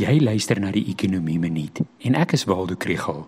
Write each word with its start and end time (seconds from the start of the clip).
Jy 0.00 0.14
luister 0.22 0.56
na 0.56 0.70
die 0.72 0.86
Ekonomie 0.88 1.36
Minuut 1.36 1.82
en 2.08 2.14
ek 2.16 2.30
is 2.32 2.46
Waldo 2.48 2.72
Krugel. 2.80 3.26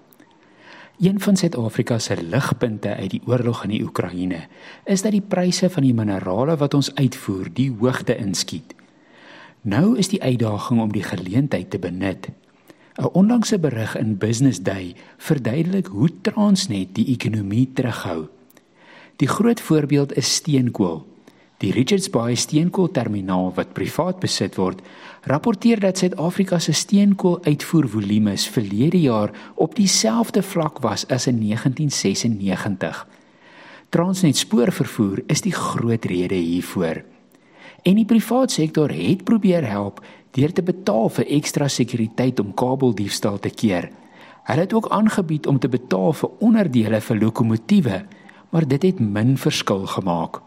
Een 1.04 1.18
van 1.20 1.36
Suid-Afrika 1.36 1.98
se 2.00 2.16
ligpunte 2.16 2.94
uit 2.96 3.10
die 3.12 3.20
oorlog 3.28 3.66
in 3.66 3.74
die 3.74 3.80
Oekraïne 3.84 4.38
is 4.88 5.04
dat 5.04 5.12
die 5.12 5.20
pryse 5.20 5.68
van 5.74 5.84
die 5.84 5.92
minerale 5.92 6.56
wat 6.56 6.72
ons 6.78 6.88
uitvoer 6.96 7.50
die 7.52 7.68
hoogte 7.82 8.16
inskiet. 8.16 8.72
Nou 9.68 9.98
is 10.00 10.08
die 10.14 10.22
uitdaging 10.22 10.80
om 10.80 10.96
die 10.96 11.04
geleentheid 11.04 11.68
te 11.70 11.82
benut. 11.82 12.30
'n 12.96 13.12
Onlangse 13.12 13.58
berig 13.58 13.92
in 13.98 14.16
Business 14.16 14.62
Day 14.62 14.94
verduidelik 15.18 15.92
hoe 15.92 16.08
Transnet 16.22 16.94
die 16.94 17.06
ekonomie 17.12 17.68
terughou. 17.74 18.28
Die 19.16 19.28
groot 19.28 19.60
voorbeeld 19.60 20.16
is 20.16 20.34
steenkool. 20.34 21.11
Die 21.62 21.70
Richards 21.70 22.08
Bay 22.10 22.34
steenkoolterminaal 22.34 23.52
wat 23.54 23.70
privaat 23.76 24.18
besit 24.18 24.56
word, 24.58 24.80
rapporteer 25.30 25.78
dat 25.78 26.00
Suid-Afrika 26.00 26.58
se 26.58 26.74
steenkooluitvoervolumes 26.74 28.48
verlede 28.50 28.98
jaar 28.98 29.30
op 29.54 29.76
dieselfde 29.78 30.42
vlak 30.42 30.82
was 30.82 31.06
as 31.06 31.28
in 31.30 31.38
1996. 31.38 33.06
Transnet 33.94 34.42
spoorvervoer 34.42 35.22
is 35.30 35.46
die 35.46 35.54
groot 35.54 36.04
rede 36.10 36.34
hiervoor. 36.34 37.04
En 37.86 37.94
die 37.94 38.08
privaat 38.10 38.50
sektor 38.50 38.90
het 38.90 39.22
probeer 39.24 39.62
help 39.70 40.02
deur 40.34 40.50
te 40.52 40.66
betaal 40.66 41.10
vir 41.14 41.34
ekstra 41.38 41.70
sekuriteit 41.70 42.42
om 42.42 42.54
kabeldiefstal 42.58 43.38
te 43.38 43.54
keer. 43.54 43.92
Hulle 44.50 44.66
het 44.66 44.74
ook 44.74 44.90
aangebied 44.90 45.46
om 45.46 45.62
te 45.62 45.70
betaal 45.70 46.10
vir 46.12 46.38
onderdele 46.40 47.00
vir 47.00 47.26
lokomotiewe, 47.28 48.06
maar 48.50 48.66
dit 48.66 48.82
het 48.82 48.98
min 48.98 49.36
verskil 49.38 49.86
gemaak. 49.86 50.42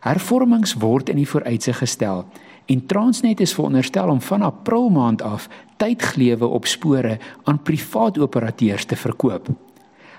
Hervormings 0.00 0.76
word 0.78 1.08
in 1.08 1.18
die 1.18 1.28
vooruitsig 1.28 1.78
gestel 1.82 2.26
en 2.68 2.84
Transnet 2.86 3.40
is 3.40 3.54
veronderstel 3.56 4.10
om 4.12 4.20
van 4.20 4.42
April 4.42 4.90
maand 4.92 5.22
af 5.22 5.48
tydglewe 5.76 6.46
op 6.46 6.66
spore 6.66 7.18
aan 7.44 7.62
privaat 7.62 8.18
operateurs 8.18 8.84
te 8.84 8.96
verkoop. 8.96 9.48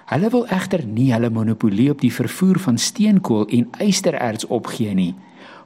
Hulle 0.10 0.30
wil 0.34 0.48
egter 0.50 0.84
nie 0.86 1.12
hulle 1.14 1.30
monopolie 1.30 1.92
op 1.94 2.02
die 2.02 2.14
vervoer 2.14 2.60
van 2.60 2.78
steenkool 2.78 3.46
en 3.54 3.70
ystererts 3.86 4.48
opgee 4.48 4.94
nie. 4.98 5.14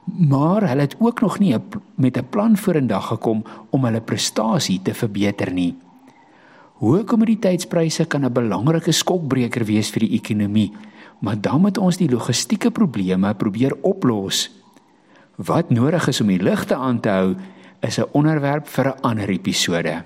Maar 0.04 0.68
hulle 0.68 0.82
het 0.82 0.98
ook 1.00 1.22
nog 1.22 1.40
nie 1.40 1.56
met 1.96 2.18
'n 2.18 2.30
plan 2.30 2.58
vorendag 2.58 3.08
gekom 3.08 3.44
om 3.70 3.86
hulle 3.86 4.02
prestasie 4.02 4.82
te 4.82 4.94
verbeter 4.94 5.54
nie. 5.54 5.76
Hoë 6.84 7.04
kommoditeitspryse 7.04 8.06
kan 8.06 8.26
'n 8.26 8.34
belangrike 8.34 8.92
skokbreker 8.92 9.66
wees 9.66 9.90
vir 9.90 10.00
die 10.00 10.14
ekonomie 10.20 10.72
maar 11.24 11.40
dan 11.42 11.62
moet 11.62 11.78
ons 11.80 11.98
die 11.98 12.10
logistieke 12.12 12.72
probleme 12.72 13.32
probeer 13.40 13.78
oplos. 13.82 14.50
Wat 15.40 15.70
nodig 15.72 16.08
is 16.12 16.20
om 16.22 16.28
die 16.28 16.42
ligte 16.44 16.76
aan 16.76 17.00
te 17.00 17.10
hou, 17.10 17.36
is 17.80 17.98
'n 18.00 18.12
onderwerp 18.12 18.68
vir 18.68 18.88
'n 18.88 19.02
ander 19.02 19.30
episode. 19.30 20.04